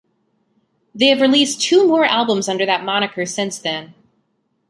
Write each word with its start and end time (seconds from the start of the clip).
They 0.95 1.09
have 1.09 1.21
released 1.21 1.61
two 1.61 1.87
more 1.87 2.05
albums 2.05 2.49
under 2.49 2.65
that 2.65 2.83
moniker 2.83 3.23
since 3.27 3.59
then. 3.59 3.93